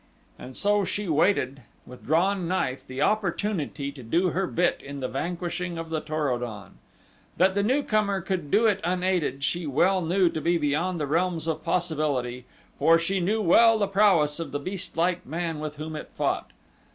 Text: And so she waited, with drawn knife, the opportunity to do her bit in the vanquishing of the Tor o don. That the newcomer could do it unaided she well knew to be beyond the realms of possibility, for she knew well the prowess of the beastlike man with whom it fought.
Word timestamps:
And 0.39 0.57
so 0.57 0.83
she 0.83 1.07
waited, 1.07 1.61
with 1.85 2.07
drawn 2.07 2.47
knife, 2.47 2.83
the 2.87 3.03
opportunity 3.03 3.91
to 3.91 4.01
do 4.01 4.29
her 4.31 4.47
bit 4.47 4.81
in 4.83 4.99
the 4.99 5.07
vanquishing 5.07 5.77
of 5.77 5.91
the 5.91 6.01
Tor 6.01 6.29
o 6.31 6.39
don. 6.39 6.79
That 7.37 7.53
the 7.53 7.61
newcomer 7.61 8.19
could 8.19 8.49
do 8.49 8.65
it 8.65 8.79
unaided 8.83 9.43
she 9.43 9.67
well 9.67 10.01
knew 10.01 10.27
to 10.29 10.41
be 10.41 10.57
beyond 10.57 10.99
the 10.99 11.05
realms 11.05 11.45
of 11.45 11.63
possibility, 11.63 12.45
for 12.79 12.97
she 12.97 13.19
knew 13.19 13.43
well 13.43 13.77
the 13.77 13.85
prowess 13.87 14.39
of 14.39 14.51
the 14.51 14.59
beastlike 14.59 15.23
man 15.23 15.59
with 15.59 15.75
whom 15.75 15.95
it 15.95 16.09
fought. 16.15 16.49